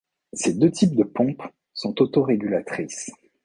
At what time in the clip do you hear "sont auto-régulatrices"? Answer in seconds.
1.75-3.11